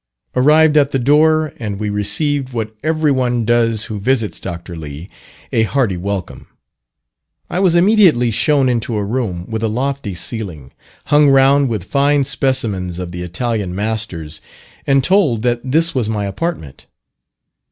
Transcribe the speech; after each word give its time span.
Arrived 0.35 0.77
at 0.77 0.89
the 0.91 0.97
door, 0.97 1.53
and 1.57 1.79
we 1.79 1.87
received 1.87 2.53
what 2.53 2.75
every 2.81 3.11
one 3.11 3.45
does 3.45 3.85
who 3.85 3.99
visits 3.99 4.39
Dr. 4.39 4.75
Lee 4.75 5.07
a 5.53 5.61
hearty 5.61 5.95
welcome. 5.95 6.47
I 7.51 7.59
was 7.59 7.75
immediately 7.75 8.31
shown 8.31 8.67
into 8.67 8.95
a 8.95 9.05
room 9.05 9.45
with 9.47 9.61
a 9.61 9.67
lofty 9.67 10.15
ceiling, 10.15 10.73
hung 11.13 11.29
round 11.29 11.69
with 11.69 11.83
fine 11.83 12.23
specimens 12.23 12.97
of 12.97 13.11
the 13.11 13.21
Italian 13.21 13.75
masters, 13.75 14.41
and 14.87 15.03
told 15.03 15.43
that 15.43 15.61
this 15.63 15.93
was 15.93 16.09
my 16.09 16.25
apartment. 16.25 16.87